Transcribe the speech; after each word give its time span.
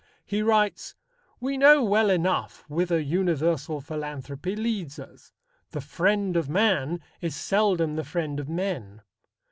He 0.25 0.41
writes: 0.41 0.95
We 1.39 1.59
know 1.59 1.83
well 1.83 2.09
enough 2.09 2.65
whither 2.67 2.99
universal 2.99 3.81
philanthropy 3.81 4.55
leads 4.55 4.97
us. 4.97 5.31
The 5.73 5.79
Friend 5.81 6.35
of 6.35 6.49
Man 6.49 7.01
is 7.21 7.35
seldom 7.35 7.97
the 7.97 8.03
friend 8.03 8.39
of 8.39 8.49
men. 8.49 9.03